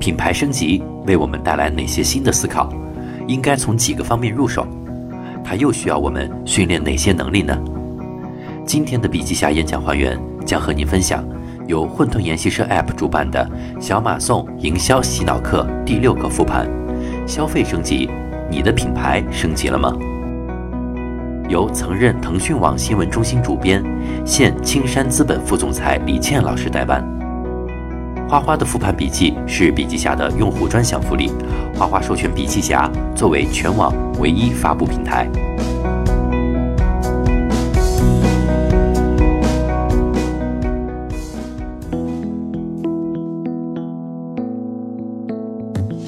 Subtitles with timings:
[0.00, 2.72] 品牌升级为我们带来哪些新的思考？
[3.28, 4.66] 应该从几个方面入手？
[5.44, 7.56] 它又需要我们训练哪些能力呢？
[8.64, 11.22] 今天的笔记侠演讲还原将和您分享
[11.66, 13.46] 由混沌研习社 App 主办的
[13.78, 16.66] 小马送营销洗脑课第六个复盘：
[17.26, 18.08] 消费升级，
[18.50, 19.92] 你的品牌升级了吗？
[21.50, 23.84] 由曾任腾讯网新闻中心主编、
[24.24, 27.19] 现青山资本副总裁李倩老师代班。
[28.30, 31.32] 花花的复盘笔记是笔记侠的用户专享福利，
[31.74, 35.28] 花花授权笔记侠作为全网唯一发布平台。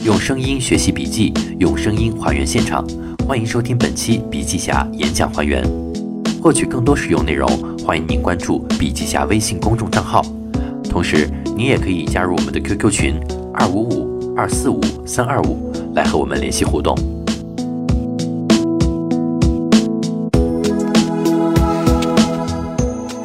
[0.05, 2.87] 用声音学习笔记，用声音还原现场。
[3.27, 5.61] 欢迎收听本期笔记侠演讲还原。
[6.41, 7.49] 获取更多实用内容，
[7.85, 10.23] 欢迎您关注笔记侠微信公众账号。
[10.93, 13.19] 同时，你也可以加入我们的 QQ 群
[13.55, 16.95] 二五五二四五三二五，来和我们联系互动。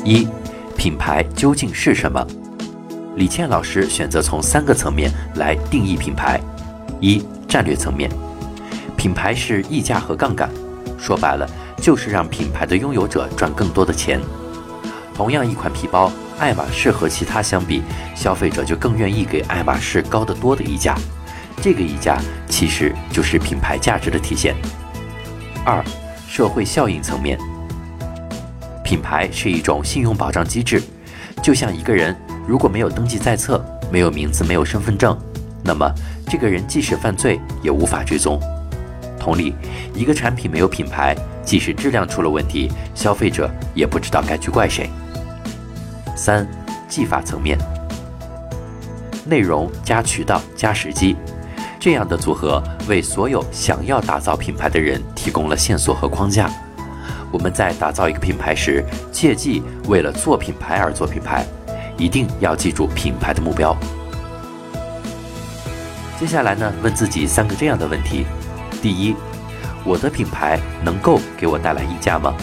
[0.06, 0.26] 一，
[0.78, 2.26] 品牌究竟是什么？
[3.18, 6.40] 李倩老师选择从三个层面来定义品牌。
[7.02, 8.10] 一、战略层面。
[8.96, 10.50] 品牌是溢价和杠杆，
[10.98, 11.46] 说白了
[11.82, 14.22] 就是让品牌的拥有者赚更多的钱。
[15.18, 17.82] 同样一款皮包，爱马仕和其他相比，
[18.16, 20.96] 消费者就更愿意给爱马仕高得多的溢价。
[21.60, 24.56] 这个溢价其实就是品牌价值的体现。
[25.66, 25.84] 二、
[26.30, 27.36] 社会效应层面，
[28.84, 30.84] 品牌是一种信用保障机制，
[31.42, 32.16] 就像一个人
[32.48, 35.18] 如果没有登记在册，没有名字，没有身份证，
[35.64, 35.92] 那么
[36.28, 38.40] 这个人即使犯罪也无法追踪。
[39.20, 39.56] 同理，
[39.96, 44.88] 一个产品没有品牌，即使质量出了问题，消费者也不知道该去怪谁。
[46.18, 46.46] 三、
[46.90, 47.58] 技法层面，
[49.26, 51.16] 内容加渠道加时机，
[51.80, 56.50] 这样的组合为所有想要打造品牌的人提供了线索和框架。
[57.32, 61.46] 我们在打造一个品牌时，切记为了做品牌而做品牌，
[61.98, 63.78] 一定要记住品牌的目标。
[66.20, 68.26] 接下来呢，问自己三个这样的问题。
[68.82, 69.16] 第一，
[69.84, 72.34] 我的品牌能够给我带来溢价吗？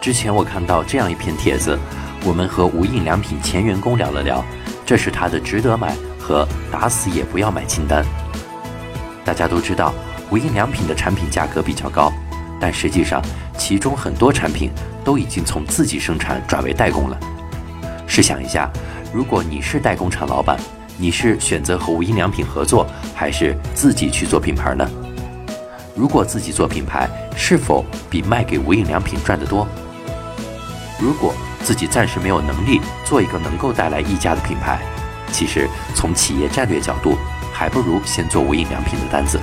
[0.00, 1.78] 之前我看到这样一篇帖子，
[2.24, 4.44] 我们和无印良品前员工聊了聊，
[4.86, 8.04] 这是他的值得买和打死也不要买清单。
[9.24, 9.92] 大家都知道，
[10.30, 12.12] 无印良品的产品价格比较高，
[12.60, 13.20] 但实际上
[13.58, 14.70] 其中很多产品
[15.04, 17.18] 都已经从自己生产转为代工了。
[18.06, 18.70] 试想一下，
[19.12, 20.58] 如果你是代工厂老板。
[20.98, 24.88] 你是选择和无印良品合作，还是自己去做品牌呢？
[25.96, 29.66] 如果自己做品牌，是否比卖给无印良品赚得多？
[31.00, 34.80] 如果自己暂时没有能力做一个能够带来溢价的品牌，
[35.30, 37.16] 其实从企业战略角度，
[37.52, 39.40] 还不如先做无印良品的单子。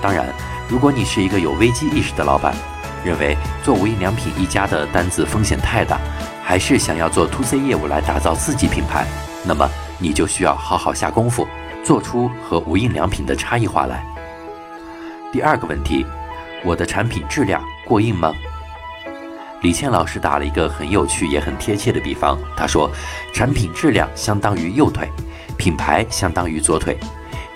[0.00, 0.26] 当然，
[0.68, 2.54] 如果你是一个有危机意识的老板，
[3.04, 5.98] 认为做无印良品一家的单子风险太大，
[6.44, 9.06] 还是想要做 to C 业务来打造自己品牌。
[9.44, 9.68] 那么
[9.98, 11.46] 你就需要好好下功夫，
[11.84, 14.04] 做出和无印良品的差异化来。
[15.32, 16.06] 第二个问题，
[16.64, 18.32] 我的产品质量过硬吗？
[19.62, 22.90] 李倩老师打了一个很有趣也很贴切的比方，他说，
[23.34, 25.06] 产品质量相当于右腿，
[25.58, 26.96] 品牌相当于左腿。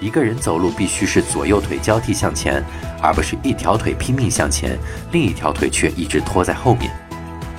[0.00, 2.62] 一个人走路必须是左右腿交替向前，
[3.00, 4.78] 而不是一条腿拼命向前，
[5.12, 6.90] 另一条腿却一直拖在后面。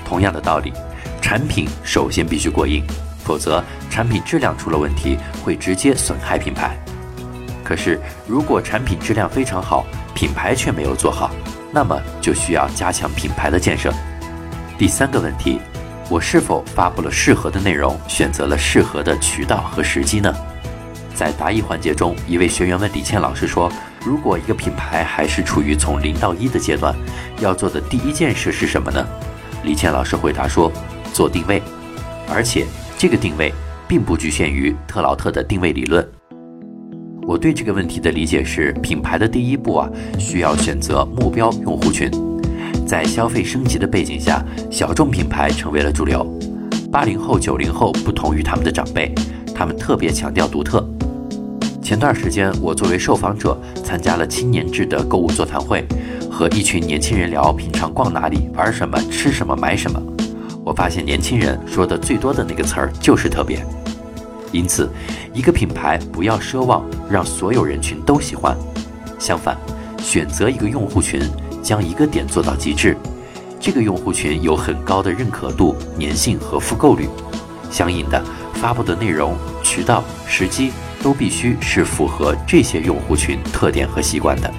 [0.06, 0.72] 同样的道理，
[1.20, 2.86] 产品首先必须过硬。
[3.24, 6.78] 否则，产品质量出了问题，会直接损害品牌。
[7.64, 11.32] 可是，如果产品质量非常好，品牌却没有做好，
[11.72, 13.92] 那么就需要加强品牌的建设。
[14.78, 15.62] 第三个问题，
[16.10, 20.34] 我是否发布了适合的内容，选择了适合的渠道和时机呢？
[21.14, 23.72] 在答疑环节中，一位学员问李倩老师说
[24.06, 26.94] ：“如果一个品牌还是处于从零到一的阶段，
[27.40, 29.08] 要做的第一件事是什么呢？”
[29.64, 30.70] 李倩老师回答说
[31.14, 31.62] ：“做定位，
[32.30, 32.66] 而且。”
[32.98, 33.54] 这个定位
[33.90, 36.06] 并不局限于特劳特的定位理论。
[37.28, 42.10] 我对这个问题的理解是，品牌的第一步啊，需要选择目标用户群。
[42.86, 46.26] 在消费升级的背景下，小众品牌成为了主流。
[46.92, 49.14] 八零后、九零后不同于他们的长辈，
[49.54, 50.88] 他们特别强调独特。
[51.82, 55.86] 前段时间，我作为受访者参加了青年制的购物座谈会，
[56.32, 60.02] 和一群年轻人聊平常逛哪里、玩什么、吃什么、买什么。
[60.64, 63.64] 我发现年轻人说的最多的那个词儿就是特别，
[64.52, 64.90] 因此，
[65.34, 68.58] 一个品牌不要奢望让所有人群都喜欢，
[69.20, 69.56] 相反，
[70.00, 71.22] 选择一个用户群，
[71.66, 72.96] 将一个点做到极致，
[73.60, 77.10] 这个用户群有很高的认可度、粘性和复购率，
[77.72, 78.24] 相应的
[78.54, 80.72] 发布的内容渠道、时机
[81.02, 84.54] 都必须是符合这些用户群特点和习惯的。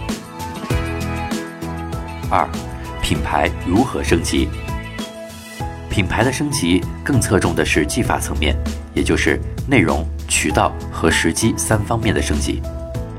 [2.29, 2.49] 二，
[3.01, 4.49] 品牌如何升级？
[5.89, 8.57] 品牌的升级更侧重的是技法层面，
[8.93, 12.61] 也就是内容、渠道和时机三方面的升级。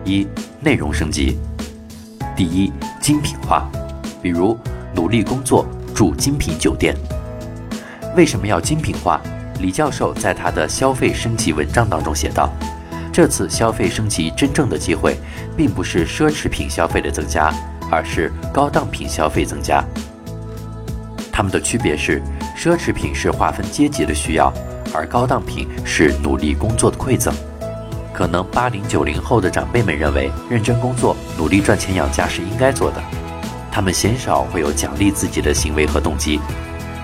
[0.03, 0.27] 一、
[0.59, 1.39] 内容升级。
[2.37, 3.67] 第一，精品化，
[4.21, 4.55] 比如
[4.93, 6.95] 努力工作住精品酒店。
[8.15, 9.19] 为什么要精品化？
[9.59, 12.53] 李教授在他的消费升级文章当中写道
[13.11, 15.17] ：“这次消费升级真正的机会，
[15.57, 17.51] 并不是奢侈品消费的增加，
[17.89, 19.83] 而是高档品消费增加。
[21.31, 22.21] 它们的区别是。”
[22.55, 24.51] 奢侈品是划分阶级的需要，
[24.91, 27.31] 而高档品是努力工作的馈赠。
[28.17, 32.99] 可能八零九零后的长辈们认为，认真工作、努力赚钱养家是应该做的，
[33.71, 36.39] 他们鲜少会有奖励自己的行为和动机。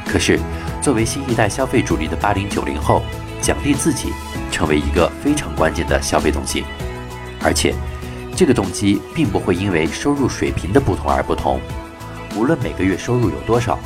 [0.07, 0.39] 可是，
[0.81, 3.03] 作为新一代消费主力的八零九零后，
[3.39, 4.11] 奖励自己
[4.51, 6.63] 成为一个非常关键的消费动机，
[7.43, 7.75] 而且，
[8.35, 11.61] 这个动机并不会因为收入水平的不同而不同，
[12.35, 13.77] 无论每个月收入有多少。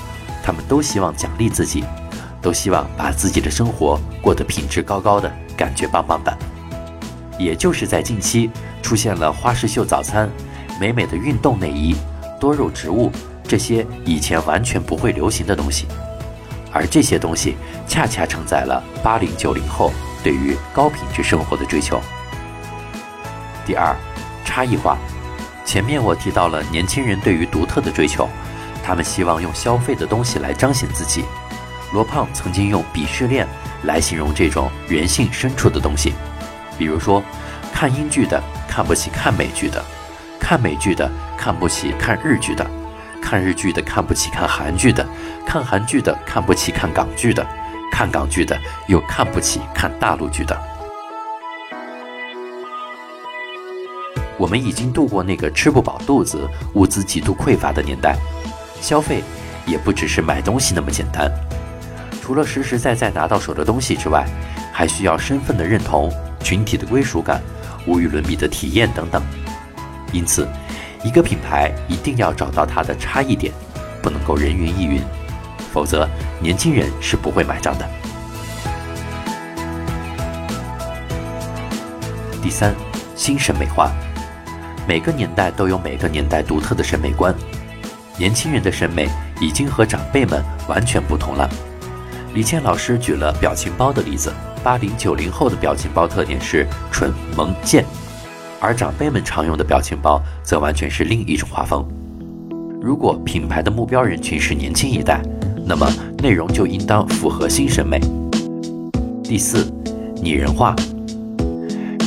[0.42, 1.84] 他们都希望奖励自己，
[2.42, 6.38] 都希望把自己的生活过得品质高高的，感觉棒棒的。
[7.38, 8.50] 也就是在近期
[8.82, 10.30] 出现了花式秀早餐、
[10.80, 11.96] 美美的运动内衣、
[12.40, 13.12] 多肉植物
[13.44, 15.86] 这些以前完全不会流行的东西，
[16.72, 17.56] 而这些东西
[17.88, 19.92] 恰恰承载了八零九零后
[20.24, 22.02] 对于高品质生活的追求。
[23.66, 23.96] 第二，
[24.44, 24.98] 差异化。
[25.66, 28.28] 前面我提到了年轻人对于独特的追求。
[28.84, 31.26] 他们希望用消费的东西来彰显自己。
[31.92, 33.46] 罗胖曾经用鄙视链
[33.84, 36.14] 来形容这种人性深处的东西，
[36.78, 37.24] 比如说，
[37.74, 39.84] 看英剧的看不起看美剧的，
[40.40, 42.66] 看美剧的看不起看日剧的，
[43.22, 45.06] 看日剧的看不起看韩剧的，
[45.46, 47.46] 看韩剧的看不起看港剧的，
[47.92, 48.58] 看港剧的
[48.88, 50.58] 又看不起看大陆剧的。
[54.38, 58.16] 我们已经度过那个吃不饱肚子、物资极度匮乏的年代。
[58.80, 59.24] 消费
[59.66, 61.28] 也不只是买东西那么简单，
[62.22, 64.24] 除了实实在在拿到手的东西之外，
[64.72, 66.14] 还需要身份的认同、
[66.44, 67.42] 群体的归属感、
[67.86, 69.22] 无与伦比的体验等等。
[70.12, 70.48] 因此，
[71.04, 73.54] 一个品牌一定要找到它的差异点，
[74.02, 75.02] 不能够人云亦云，
[75.74, 76.08] 否则
[76.40, 77.88] 年轻人是不会买账的。
[82.42, 82.74] 第三，
[83.16, 83.92] 新审美化，
[84.88, 87.36] 每个年代都有每个年代独特的审美观。
[88.18, 89.10] 年轻人的审美
[89.42, 91.50] 已经和长辈们完全不同了。
[92.34, 94.34] 李健老师举了表情包的例子，
[94.68, 97.86] 八零九零后的表情包特点是蠢萌贱，
[98.60, 101.88] 而长辈们常用的表情包则完全是另一种画风。
[102.82, 105.22] 如果品牌的目标人群是年轻一代，
[105.66, 105.90] 那么
[106.22, 107.98] 内容就应当符合新审美。
[109.24, 109.72] 第四，
[110.22, 110.76] 拟人化。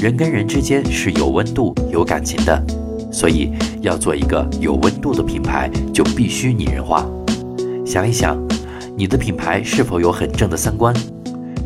[0.03, 2.63] 人跟人之间是有温度、有感情的。
[3.11, 7.07] 所以，要做一个有温度的品牌，就必须拟人化。
[7.87, 8.37] 想一想，
[8.95, 10.95] 你的品牌是否有很正的三观？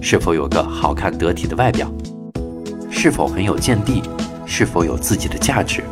[0.06, 1.90] 是否有个好看得体的外表？
[2.90, 4.02] 是否很有见地？
[4.44, 5.82] 是否有自己的价值？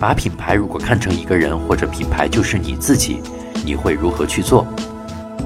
[0.00, 3.20] 把品牌如果看成一个人或者品牌就是你自己，
[3.66, 4.66] 你会如何去做？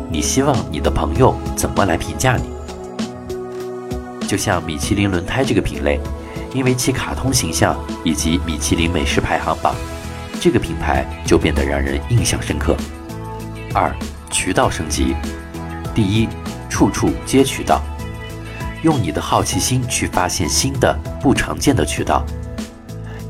[0.09, 2.45] 你希望你的朋友怎么来评价你？
[4.29, 5.99] 就像米其林轮胎这个品类。
[6.55, 7.75] 因为其卡通形象
[8.05, 9.75] 以及米其林美食排行榜，
[10.39, 12.77] 这个品牌就变得让人印象深刻。
[13.75, 13.91] 二、
[14.31, 15.17] 渠道升级。
[15.95, 16.29] 第一，
[16.73, 17.83] 处处皆渠道，
[18.83, 22.25] 用你的好奇心去发现新的不常见的渠道。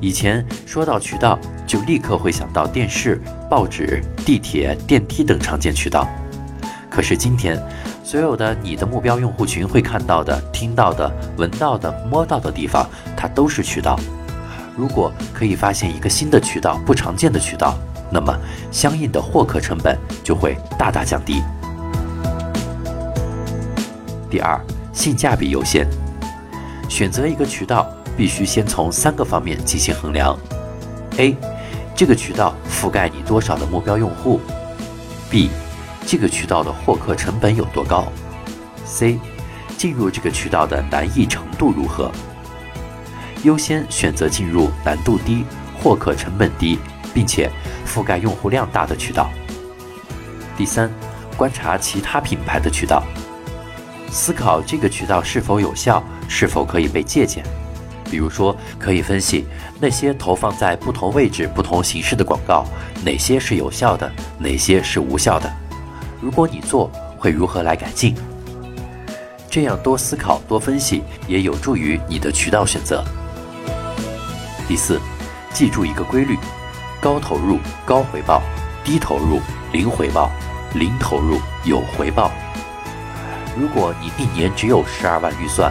[0.00, 3.20] 以前说到渠道，就立刻会想到电视、
[3.50, 6.08] 报纸、地铁、电梯等常见渠道。
[6.88, 7.61] 可是今天，
[8.04, 13.99] 所有的你的目标用户群会看到的、听到的、闻到的、摸到的地方，它都是渠道。
[14.76, 17.76] 如果可以发现一个新的渠道、不常见的渠道，
[18.08, 18.32] 那么
[18.70, 21.42] 相应的获客成本就会大大降低。
[24.32, 24.58] 第二，
[24.94, 25.86] 性价比优先。
[26.88, 27.86] 选择一个渠道，
[28.16, 30.34] 必须先从三个方面进行衡量
[31.18, 31.36] ：A，
[31.94, 34.40] 这个渠道覆盖你多少的目标用户
[35.30, 35.50] ；B。
[36.06, 38.06] 这个渠道的获客成本有多高
[38.86, 39.18] ？C，
[39.76, 42.10] 进入这个渠道的难易程度如何？
[43.42, 45.44] 优先选择进入难度低、
[45.78, 46.78] 获客成本低，
[47.12, 47.50] 并且
[47.86, 49.30] 覆盖用户量大的渠道。
[50.56, 50.90] 第三，
[51.36, 53.04] 观察其他品牌的渠道，
[54.12, 57.42] 思考这个渠道是否有效，是否可以被借鉴。
[58.11, 59.47] 比如说，可以分析
[59.81, 62.66] 那些投放在不同位置、不同形式的广告，
[63.02, 65.50] 哪些是有效的，哪些是无效的。
[66.21, 68.14] 如果你做，会如何来改进？
[69.50, 73.02] 这样多思考、多分析，也有助于你的渠道选择。
[74.69, 75.00] 第四，
[75.54, 76.37] 记住一个规律：
[77.00, 78.42] 高投入高回报，
[78.85, 79.40] 低投入
[79.73, 80.31] 零回报，
[80.75, 82.31] 零投入有回报。
[83.59, 85.71] 如果你一年只有十二万预算，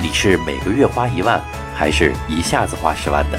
[0.00, 1.40] 你是每个月花一万，
[1.74, 3.38] 还是一下子花十万的？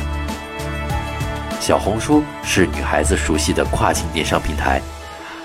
[1.59, 4.81] 小红书是女孩子熟悉的跨境电商平台，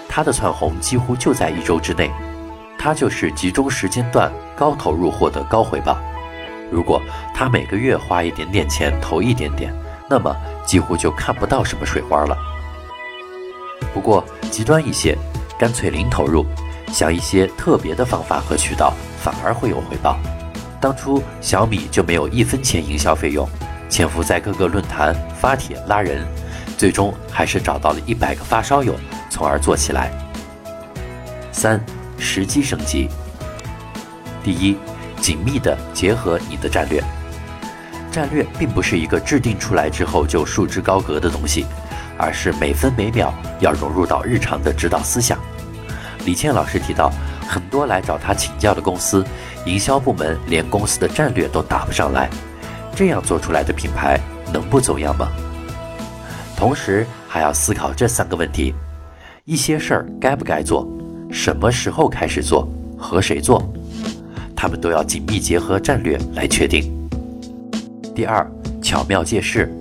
[0.08, 2.10] 它的窜红几乎就在一周之内。
[2.78, 5.98] 它就是集中时间段高投入获得高回报。
[6.70, 7.02] 如果
[7.34, 9.74] 他每个月花一点点钱投一点点，
[10.08, 10.34] 那么
[10.64, 12.36] 几乎就看不到什么水花了。
[13.92, 15.16] 不过极端一些，
[15.58, 16.46] 干脆零投入，
[16.92, 20.18] 想一些特别的方法和渠道，反而会有回报。
[20.80, 23.48] 当初小米就没有一分钱营销费用，
[23.88, 26.26] 潜伏在各个论坛发帖拉人，
[26.76, 28.94] 最终还是找到了一百个发烧友，
[29.30, 30.10] 从而做起来。
[31.52, 31.80] 三。
[32.18, 33.10] 时机升级。
[34.42, 34.78] 第一，
[35.20, 37.04] 紧密地结合你的战略。
[38.10, 41.66] 战略并不是一个制定出来之后就束之高阁的东西，
[42.16, 45.38] 而是每分每秒要融入到日常的指导思想。
[46.26, 47.10] 李倩老师提到，
[47.48, 49.24] 很多来找他请教的公司，
[49.64, 52.28] 营销部门连公司的战略都打不上来，
[52.96, 54.20] 这样做出来的品牌
[54.52, 55.28] 能不走样吗？
[56.56, 58.74] 同时还要思考这三个问题：
[59.44, 60.86] 一些事儿该不该做？
[61.30, 62.68] 什么时候开始做，
[62.98, 63.62] 和谁做，
[64.56, 66.92] 他们都要紧密结合战略来确定。
[68.16, 68.44] 第二，
[68.82, 69.72] 巧妙借势，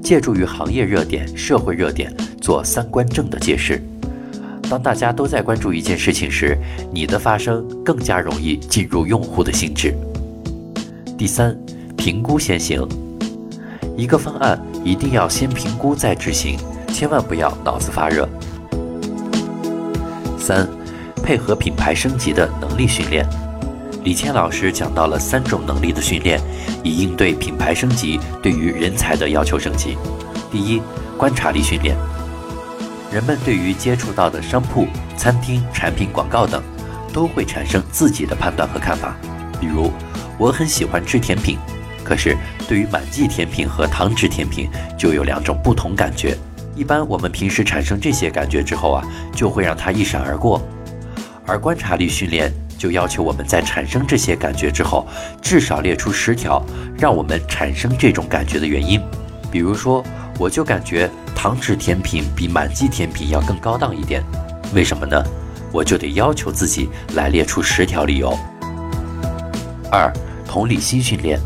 [0.00, 3.82] 借助于行业热点、社会热点做三观正的借势。
[4.72, 6.56] 当大家都在关注一件事情时，
[6.90, 9.94] 你的发声更加容易进入用户的心智。
[11.18, 11.54] 第三，
[11.94, 12.88] 评估先行，
[13.98, 16.56] 一个方案一定要先评估再执行，
[16.88, 18.26] 千万不要脑子发热。
[20.38, 20.66] 三，
[21.22, 23.28] 配合品牌升级的能力训练。
[24.04, 26.40] 李谦老师讲到了三种能力的训练，
[26.82, 29.98] 以应对品牌升级对于人才的要求升级。
[30.50, 30.80] 第一，
[31.18, 31.94] 观察力训练。
[33.12, 34.86] 人们对于接触到的商铺、
[35.18, 36.62] 餐厅、产品广告等，
[37.12, 39.14] 都会产生自己的判断和看法。
[39.60, 39.92] 比如，
[40.38, 41.58] 我很喜欢吃甜品，
[42.02, 42.34] 可是
[42.66, 44.66] 对于满记甜品和糖脂甜品
[44.98, 46.34] 就有两种不同感觉。
[46.74, 49.04] 一般我们平时产生这些感觉之后啊，
[49.34, 50.66] 就会让它一闪而过。
[51.46, 55.06] 而观察力训练就要求我们在产生这些感觉之后，
[55.42, 56.64] 至少列出十条
[56.96, 58.98] 让我们产生这种感觉的原因。
[59.50, 60.02] 比如说，
[60.38, 61.10] 我就感觉
[61.42, 64.22] 糖脂甜品比满记甜品要更高档一点，
[64.72, 65.20] 为什么呢？
[65.72, 68.38] 我就得要求自己来列出十条理由。
[69.90, 70.08] 二、
[70.46, 71.40] 同理心训练。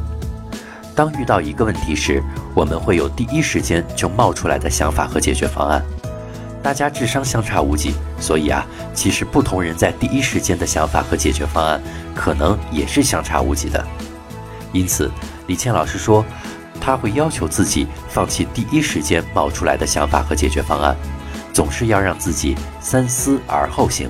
[0.95, 2.23] 当遇到一个问题时，
[2.55, 5.83] 我们会有第一时间就冒出来的想法和解决方案。
[6.63, 11.81] 大家智商相差无几，所以啊，其实不同人在第一时间的想法和解决方案，
[12.15, 13.83] 可能也是相差无几的。
[14.75, 15.11] 因此，
[15.47, 16.23] 李倩老师说，
[16.87, 20.97] 他会要求自己放弃第一时间冒出来的想法和解决方案，
[21.53, 24.09] 总是要让自己三思而后行。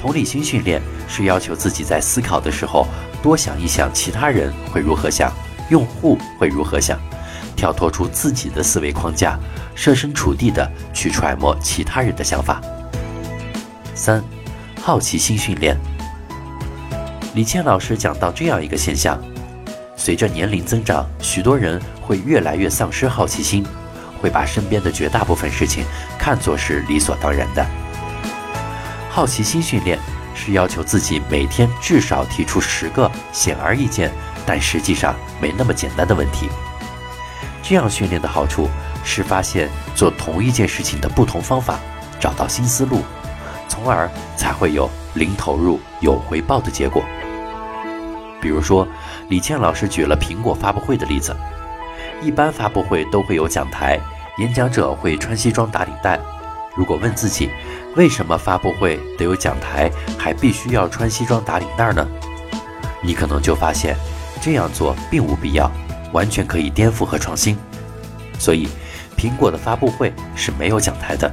[0.00, 2.86] 同理心训练是要求自己在思考的时候，
[3.22, 5.30] 多想一想其他人会如何想。
[5.68, 6.98] 用户会如何想？
[7.54, 9.38] 跳脱出自己的思维框架，
[9.74, 12.58] 设身处地的去揣摩其他人的想法。
[13.94, 14.24] 三，
[14.80, 15.78] 好奇心训练。
[17.34, 19.22] 李倩老师讲到这样一个现象：
[20.04, 23.64] 随着年龄增长，许多人会越来越丧失好奇心，
[24.20, 25.84] 会把身边的绝大部分事情
[26.18, 27.64] 看作是理所当然的。
[29.08, 29.96] 好奇心训练
[30.34, 34.10] 是要求自己每天至少提出十个显而易见。
[34.44, 36.48] 但实际上没那么简单的问题。
[37.62, 38.68] 这样训练的好处
[39.04, 41.78] 是发现做同一件事情的不同方法，
[42.18, 43.02] 找到新思路，
[43.68, 47.04] 从而才会有零投入有回报的结果。
[48.40, 48.84] 比如说，
[49.32, 51.34] 李倩老师举了苹果发布会的例子。
[52.20, 53.98] 一般发布会都会有讲台，
[54.36, 56.20] 演讲者会穿西装打领带。
[56.76, 57.48] 如果问自己，
[57.96, 62.06] 为什么发布会得有讲台，还必须要穿西装打领带呢？
[63.02, 63.96] 你可能就发现。
[64.42, 65.70] 这样做并无必要，
[66.12, 67.56] 完全可以颠覆和创新。
[68.38, 68.68] 所以，
[69.16, 71.32] 苹果的发布会是没有讲台的。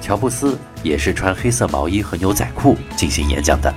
[0.00, 3.72] 乔布斯也是穿黑色毛衣和牛仔裤进行演讲的。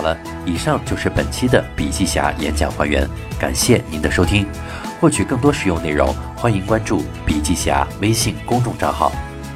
[0.00, 0.16] 好了，
[0.46, 3.06] 以上就是本期的笔记侠演讲还原，
[3.38, 4.46] 感谢您的收听。
[4.98, 9.12] 获取更多实用内容，欢迎关注笔记侠微信公众账号。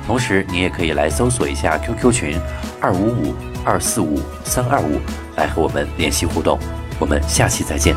[0.06, 2.38] 同时，您也可以来搜索一下 QQ 群
[2.78, 3.34] 二五五
[3.64, 5.00] 二四五三二五，
[5.34, 6.58] 来和我们联系互动。
[6.98, 7.96] 我们下期再见。